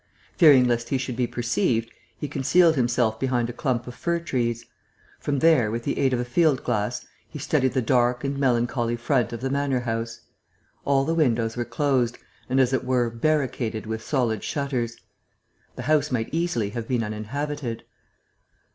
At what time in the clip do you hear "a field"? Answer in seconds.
6.19-6.63